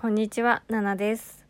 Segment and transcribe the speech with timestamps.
[0.00, 1.46] こんにちは、ナナです。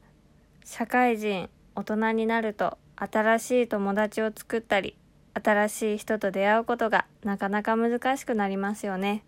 [0.65, 4.96] 社会人、大人になると新しい友達を作ったり、
[5.34, 9.23] 新しい人と出会うことがなかなか難しくなりますよね。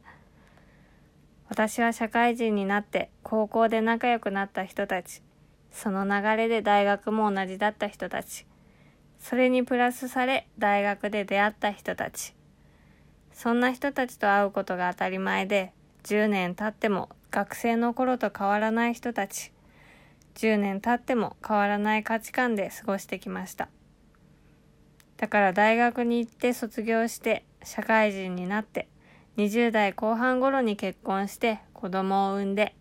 [1.49, 5.23] 私は社会人になって高校で仲良くなった人たち、
[5.71, 8.45] その流れで大学も同じだった人たち、
[9.21, 12.35] それにプラスされ大学で出会った人たち、
[13.33, 19.53] そんな人たちと会うことが当たり前で、10年経っても学生の頃と変わらない人たち、
[20.35, 23.69] 10年経っても変わらない価値観で過ごしてきました。
[25.17, 28.89] だから大学に行って卒業して社会人になって
[29.39, 32.75] 20代後半頃に結婚して子供を産んで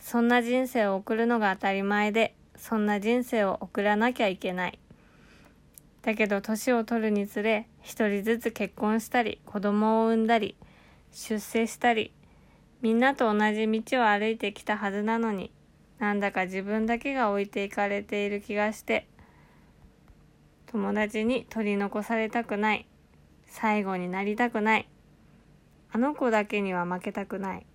[0.00, 4.78] そんな人生を送るのが当たり前でそんな人生を送らなきゃいけない。
[6.02, 10.56] だけど年を取るにつれ一人ずつ結婚したり子供を産んだり
[11.12, 12.12] 出世したり
[12.82, 15.50] みんなと同じ道を歩いてきたはずなのに
[15.98, 19.06] なんだか自分だけが置いていかれている気がして
[20.72, 22.86] 友達に取り残されたくない。
[23.44, 24.88] 最後になりたくない。
[25.92, 27.66] あの子だけには負けたくない。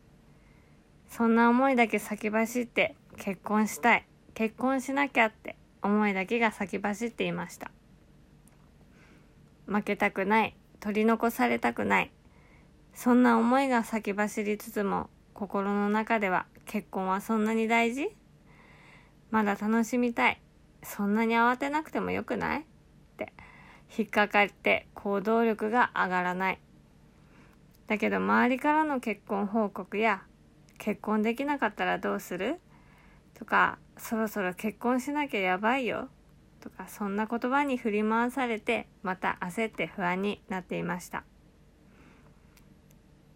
[1.08, 4.06] そんな思いだけ先走って結婚したい。
[4.34, 7.70] 結婚しなきゃって思いだけが先走っていました。
[9.68, 10.56] 負けたくない。
[10.80, 12.12] 取り残されたくない。
[12.98, 18.10] そんな思いが先走りつつも心の中では結婚はそんなに大事？
[19.30, 20.42] まだ楽しみたい？
[20.82, 22.62] そんなに慌てなくてもよくない？
[22.62, 22.64] っ
[23.18, 23.34] て
[23.96, 26.60] 引っかかって行動力が上がらない？
[27.86, 30.24] だけど周りからの結婚報告や
[30.80, 32.60] 結婚できなかったらどうする？
[33.36, 36.10] とかそろそろ結婚しなきゃやばいよ？
[36.62, 41.24] とかそんな言葉に振り回されてまた焦って不安になっていました。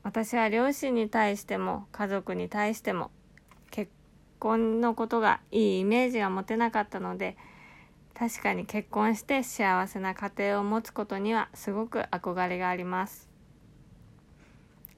[0.04, 3.12] 私は両親に対しても家族に対しても
[3.70, 3.92] 結
[4.40, 7.38] 婚のことがいいイメージが持てなかったので
[8.14, 13.30] 確かに結婚して幸せな家庭を持つことにはすごく憧れがあります。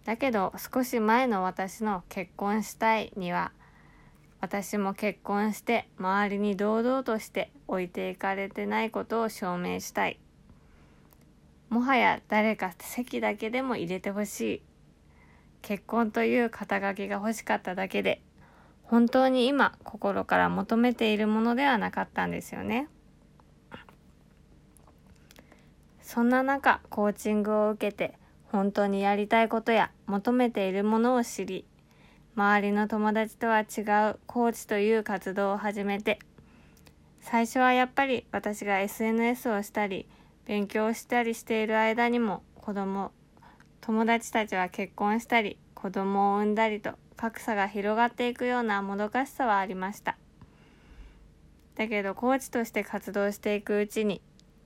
[0.05, 3.53] だけど少し前の私の結婚したいには
[4.41, 10.19] 私も結婚して周りに堂々として置いていかれてないことを証明したい。
[11.69, 14.61] もはや誰か席だけでも入れてほしい。
[15.63, 18.21] 結婚という肩書きが欲しかっただけで
[18.83, 22.89] 本当に今心から求めているものではなかったんですよね。
[26.01, 28.13] そんな中コーチングを受けて
[28.51, 31.65] 本当にやりたいことや求めているものを知り
[32.35, 33.63] 周りの友達とは違
[34.11, 36.19] うコーチという活動を始めて
[37.19, 40.07] 最初はやっぱり私が SNS をしたり
[40.45, 43.11] 勉強したりしている間にも子供
[43.85, 50.15] 友達たちは結婚したり子供を産んだりと格差が広がっていくようなもどかしさはありました。
[51.75, 54.21] だけどコーチとして活動していくうちに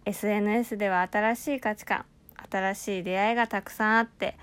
[0.05, 2.05] SNS では新しい価値観
[2.51, 4.37] 新しい出会いがたくさんあって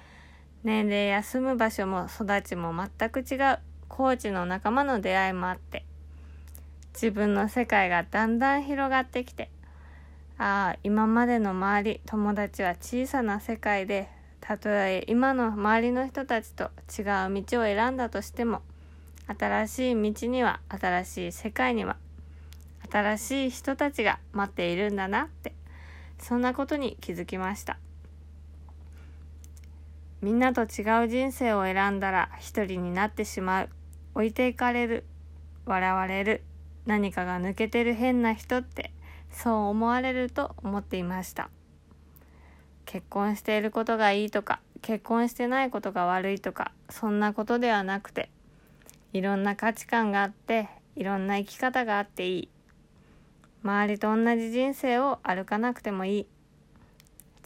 [0.64, 5.84] 年齢や住む場所も育ちも全く違うコーチの仲間の出会いもあって
[6.94, 9.50] 自分の世界がだんだん広がってきて
[10.36, 14.08] ああ今までの周り友達は小さな世界で
[14.46, 18.60] たとえ今の周りの人たちと違う道を選んだとしても
[19.26, 21.96] 新しい道には新しい世界には
[22.92, 25.54] 新しい人たちが待っているんだなって
[26.18, 27.78] そんなことに気づきました。
[30.20, 33.68] みんなと違う人生を選んだら一人になってしまう
[34.14, 35.04] 置いていかれる
[35.64, 36.42] 笑われる
[36.84, 38.90] 何かが抜けてる変な人って
[39.30, 41.48] そう思われると思っていました。
[42.84, 48.30] 結婚していることがいいとか結婚してないことが悪いとかそんなことではなくて
[49.12, 52.48] いろんな価値観があっていろんな生き方があっていい。
[53.62, 56.26] 周りと同じ人生を歩かなくてもいい。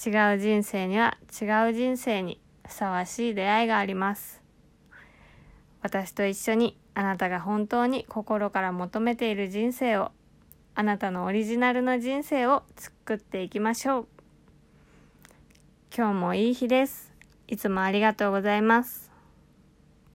[0.05, 4.43] 違う人生には違う人生にふさわしい出会いがあります。
[5.83, 10.11] 私と一緒にあなたが本当に心から求めている人生を
[10.75, 14.18] あなたのオリジナルの人生を作っていきましょう。
[15.97, 17.13] 今日もいい日です。
[17.47, 19.08] いつもありがとうございます。